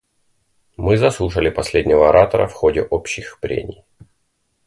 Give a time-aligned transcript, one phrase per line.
[0.77, 3.83] Мы заслушали последнего оратора в ходе общих прений.